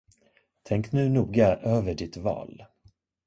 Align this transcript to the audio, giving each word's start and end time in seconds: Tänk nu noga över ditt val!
Tänk 0.63 0.91
nu 0.91 1.09
noga 1.09 1.47
över 1.55 1.93
ditt 1.93 2.17
val! 2.17 2.63